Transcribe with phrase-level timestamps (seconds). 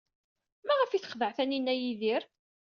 [0.67, 2.23] Maɣef ay texdeɛ Taninna Yidir?